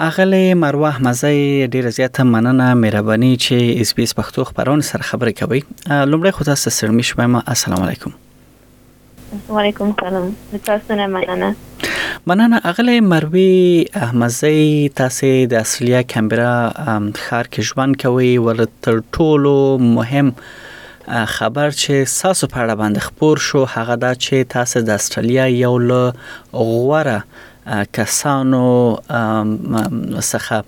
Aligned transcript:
اغله 0.00 0.54
مروه 0.54 0.98
مزه 1.02 1.64
ډیره 1.66 1.90
زیاته 1.98 2.22
مننه 2.24 2.74
مهرباني 2.74 3.30
چې 3.44 3.80
اس 3.80 3.94
پی 3.94 4.02
اس 4.02 4.14
پښتو 4.18 4.42
خبرون 4.50 4.80
سره 4.80 5.02
خبرې 5.02 5.32
کوي 5.40 5.60
لومړی 5.88 6.30
خو 6.30 6.44
تاسو 6.44 6.70
سره 6.70 6.90
مې 6.90 7.02
شوم 7.10 7.36
السلام 7.56 7.82
علیکم 7.88 8.10
وعلیکم 9.56 9.86
السلام 10.00 10.26
تاسو 10.70 10.90
نه 11.00 11.06
مننه 11.16 11.48
مننه 12.26 12.60
اغلی 12.64 13.00
مروي 13.06 13.84
احمدزي 14.04 14.90
تاسې 14.96 15.32
د 15.52 15.58
اصليه 15.64 16.00
کیمبرا 16.12 16.52
خار 17.24 17.46
کې 17.52 17.60
ژوند 17.70 17.98
کوي 18.04 18.30
ول 18.46 18.62
تر 18.86 18.96
ټولو 19.16 19.52
مهم 19.96 20.28
خبر 21.34 21.68
چې 21.82 21.94
ساسو 22.20 22.48
په 22.52 22.58
اړه 22.62 22.74
باندې 22.80 23.00
خبر 23.08 23.34
شو 23.48 23.60
هغه 23.74 23.94
دا 24.06 24.12
چې 24.24 24.36
تاسو 24.56 24.78
د 24.88 25.02
استرالیا 25.02 25.44
یو 25.64 25.74
له 25.90 26.00
غوړه 26.74 27.18
کسانو 27.92 28.96
څخه 30.20 30.60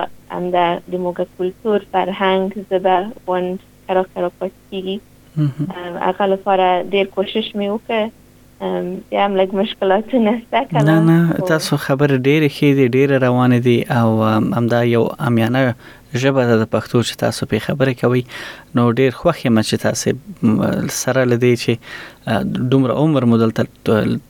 در 0.52 0.78
زموږ 0.92 1.16
کلتور 1.38 1.80
فرهنګ 1.92 2.54
زه 2.70 2.78
به 2.78 3.06
غونډ 3.26 3.60
کرا 3.88 4.02
کرا 4.14 4.30
پاتې 4.38 4.62
کیږي 4.70 5.00
هغه 6.00 6.26
لپاره 6.32 6.66
ډیر 6.92 7.06
کوشش 7.18 7.46
مې 7.58 7.68
وکړ 7.74 8.00
بیا 9.10 9.20
هم 9.26 9.32
لږ 9.40 9.48
مشکلات 9.62 10.14
نشته 10.26 10.58
کنه 10.72 10.84
نه 10.88 10.96
نه 11.10 11.46
تاسو 11.52 11.76
خبر 11.86 12.16
ډیر 12.28 12.42
ښه 12.56 12.68
دي 12.80 12.86
ډیر 12.98 13.08
روان 13.26 13.56
دي 13.68 13.76
او 13.98 14.06
همدا 14.56 14.80
یو 14.94 15.04
امیانه 15.26 15.74
ژبه 16.18 16.44
د 16.60 16.64
پښتو 16.74 17.00
چې 17.08 17.20
تاسو 17.22 17.46
په 17.50 17.64
خبره 17.66 17.94
کوي 18.00 18.22
نو 18.78 18.84
ډیر 19.00 19.12
خوښه 19.18 19.50
مې 19.56 19.62
چې 19.68 19.82
تاسو 19.82 20.94
سره 21.02 21.24
لدی 21.32 21.50
چې 21.64 22.70
دومره 22.72 22.96
عمر 23.02 23.26
مدل 23.34 23.52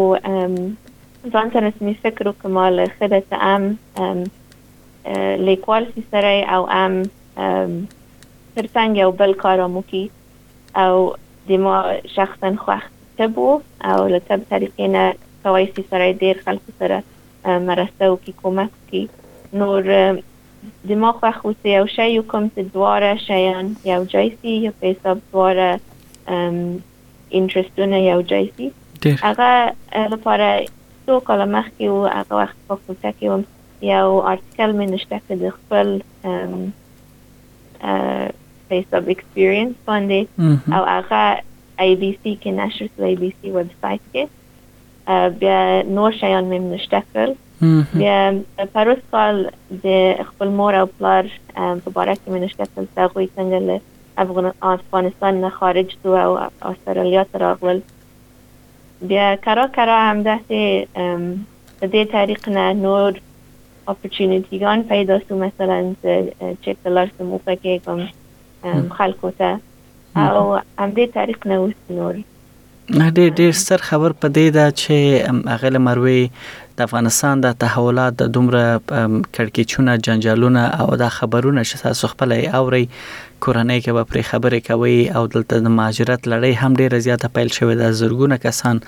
ځان 1.34 1.49
سره 1.55 1.69
سمې 1.78 1.94
فکر 2.02 2.28
وکم 2.31 2.56
له 2.76 2.84
خده 2.99 3.20
ته 3.31 3.55
ام 3.55 3.69
لیکوال 5.49 5.84
سي 5.94 6.05
سره 6.11 6.32
او 6.56 6.61
ام 6.81 6.96
ترڅنګ 8.56 9.00
یو 9.02 9.11
بل 9.23 9.32
کار 9.43 9.64
مو 9.75 9.82
کی 9.90 10.05
او 10.84 10.93
د 11.49 11.62
ما 11.64 11.75
شخصا 12.14 12.50
خوښ 12.62 12.93
تبو 13.19 13.49
او 13.93 13.99
له 14.12 14.20
تب 14.31 14.46
طریقې 14.52 14.93
نه 14.96 15.05
کوي 15.49 15.67
سي 15.75 15.87
سره 15.90 16.12
ډیر 16.23 16.43
خلک 16.46 16.70
سره 16.78 17.58
مرسته 17.70 18.11
وکي 18.14 18.32
کومک 18.44 18.79
کی 18.93 19.02
نور 19.61 19.90
د 19.90 21.05
ما 21.05 21.12
خوښ 21.20 21.37
اوسه 21.50 21.75
یو 21.76 21.84
شی 21.96 22.08
یو 22.14 22.22
کوم 22.34 22.49
څه 22.55 22.79
دواره 22.79 23.12
شیان 23.26 23.75
یو 23.93 24.00
جای 24.14 24.32
سي 24.43 24.56
یو 24.67 24.72
په 24.81 24.93
حساب 24.96 25.19
دواره 25.37 25.69
انټرستونه 26.38 28.02
یو 28.08 28.19
جای 28.34 28.50
سي 28.56 28.72
هغه 29.26 29.52
لپاره 30.17 30.50
څو 31.08 31.17
کاله 31.29 31.47
مخکې 31.56 31.87
و 31.97 31.99
هغه 32.19 32.35
وخت 32.43 32.56
په 32.69 32.75
فلسفه 32.87 33.11
کې 33.19 33.26
وم 33.32 33.43
یو 33.93 34.08
آرټیکل 34.31 34.70
مې 34.79 34.87
نشته 34.94 35.17
چې 35.29 35.32
د 35.43 35.44
خپل 35.58 35.87
بیس 38.70 38.88
اف 38.99 39.05
ایکسپیرینس 39.14 39.75
باندې 39.91 40.20
او 40.79 40.81
هغه 40.94 41.23
ای 41.82 41.91
بی 42.00 42.11
سی 42.23 42.32
کې 42.41 42.50
نشر 42.61 42.87
شو 42.97 43.03
ای 43.08 43.14
بی 43.23 43.31
سی 43.38 43.47
ویب 43.56 43.70
سټ 43.82 44.00
کې 44.12 44.23
بیا 45.41 45.58
نور 45.97 46.11
شیان 46.20 46.44
مې 46.53 46.58
نشته 46.76 46.99
کړل 47.12 47.31
بیا 48.00 48.19
پروس 48.79 49.03
کال 49.12 49.37
د 49.88 49.91
خپل 50.31 50.49
مور 50.62 50.73
او 50.81 50.87
پلار 51.00 51.25
په 51.55 51.88
باره 51.97 52.14
کې 52.14 52.29
مې 52.32 52.41
نشته 52.47 52.64
کړل 52.75 53.29
څنګه 53.37 53.58
له 53.69 53.76
افغانستان 54.79 55.32
نه 55.44 55.50
خارج 55.58 55.87
شو 56.03 56.12
او 56.25 56.31
استرالیا 56.73 57.23
ته 57.32 57.37
راغلل 57.49 57.79
بیا 59.02 59.34
کرا 59.44 59.64
کرا 59.75 59.98
هم 60.10 60.22
دست 60.22 60.46
به 61.93 62.04
طریق 62.12 62.48
نه 62.48 62.72
نور 62.72 63.14
اپورچینیتیگان 63.88 64.82
پیدا 64.82 65.19
سو 65.28 65.38
مثلا 65.38 65.94
چه 66.62 66.76
دلار 66.84 67.10
سو 67.19 67.24
موفقه 67.24 67.79
کم 67.79 68.00
خلکو 68.98 69.31
ته 69.31 69.58
او 70.17 70.58
هم 70.79 70.91
دې 70.94 71.12
طریق 71.15 71.46
نه 71.46 71.55
اوس 71.55 71.72
نور 71.91 72.15
نه 72.91 73.10
ډېر 73.15 73.31
ډېر 73.38 73.53
ستر 73.58 73.82
خبر 73.91 74.12
پدې 74.24 74.56
ده 74.58 74.70
چې 74.81 75.53
اغل 75.56 75.79
مروي 75.88 76.31
د 76.76 76.81
افغانستان 76.86 77.41
د 77.41 77.56
تحولات 77.65 78.17
د 78.22 78.32
دومره 78.38 78.65
کړکیچونه 78.91 79.98
جنجالونه 80.08 80.67
او 80.81 80.96
د 81.03 81.08
خبرونه 81.19 81.65
چې 81.65 81.82
تاسو 81.82 82.10
خپل 82.15 82.34
اوري 82.60 82.88
کورنۍ 83.44 83.81
کې 83.84 83.96
به 83.96 84.08
پر 84.12 84.20
خبرې 84.28 84.60
کوي 84.66 85.16
او 85.19 85.22
دلته 85.32 85.62
د 85.64 85.72
مهاجرت 85.78 86.28
لړۍ 86.32 86.62
هم 86.62 86.76
ډیره 86.82 87.00
زیاته 87.06 87.31
پیل 87.36 87.50
شوې 87.56 87.81
ده 87.81 87.96
زرګونه 88.00 88.38
کسان 88.44 88.78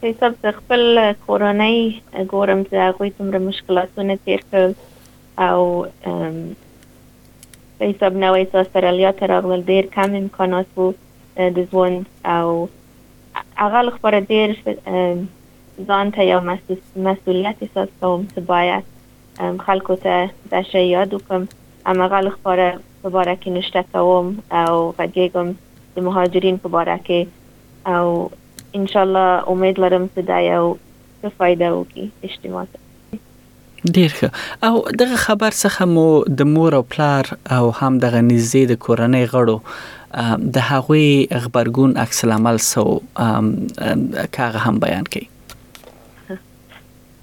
فیصل 0.00 0.34
خپل 0.58 0.98
کورنۍ 1.26 1.78
ګورم 2.34 2.68
چې 2.68 2.86
هغه 2.86 3.08
کومه 3.18 3.38
مشکلاتونه 3.48 4.18
تیر 4.26 4.44
کړ 4.50 4.70
او 5.46 5.64
په 7.80 7.84
حساب 7.90 8.12
نوې 8.24 8.42
استرالیا 8.66 9.08
ته 9.18 9.24
راغلل 9.32 9.62
ډیر 9.70 9.84
کم 9.96 10.10
امکانات 10.20 10.66
وو 10.76 10.84
د 11.56 11.64
ژوند 11.72 11.96
او 12.36 12.46
هغه 13.62 13.80
خبره 13.96 14.20
ډیر 14.32 14.48
ځان 15.90 16.06
ته 16.18 16.26
یو 16.32 16.38
مسؤلیت 17.08 17.56
احساس 17.64 17.90
کوم 18.04 18.20
چې 18.32 18.40
باید 18.52 18.84
خلکو 19.66 19.94
ته 20.06 20.16
د 20.54 20.64
شی 20.70 20.82
یاد 20.96 21.10
وکم 21.18 21.42
اما 21.92 22.04
هغه 22.14 22.30
خبره 22.38 22.68
په 23.04 23.08
باره 23.18 23.34
کې 23.44 23.50
نشته 23.56 23.80
کوم 23.92 24.26
او 24.62 24.74
غږیږم 24.98 25.48
د 25.98 26.08
مهاجرین 26.08 26.56
په 26.64 26.68
باره 26.74 26.96
کې 27.06 27.20
او 27.96 28.04
ان 28.80 28.88
شاء 28.96 29.04
الله 29.10 29.26
امید 29.58 29.76
لرم 29.86 30.04
چې 30.14 30.20
دا 30.34 30.38
یو 30.52 30.66
څه 31.20 31.38
فائدہ 31.38 31.68
وکړي 31.78 32.28
اجتماع 32.32 32.66
ته 32.72 32.85
ډیر 33.94 34.10
ښه 34.18 34.28
او 34.68 34.74
دغه 35.00 35.16
خبر 35.26 35.52
څخه 35.62 35.82
مو 35.94 36.06
د 36.40 36.50
مور 36.54 36.72
او 36.78 36.82
پلار 36.94 37.24
او 37.58 37.64
هم 37.80 37.92
دغه 38.04 38.20
نږدې 38.30 38.62
د 38.70 38.72
کورنۍ 38.84 39.24
غړو 39.34 39.56
د 40.54 40.56
هغوی 40.70 41.08
خبرګون 41.42 41.90
عکس 42.04 42.18
العمل 42.26 42.58
سو 42.72 42.84
کاغه 44.36 44.58
هم 44.66 44.76
بیان 44.86 45.04
کړي 45.12 45.24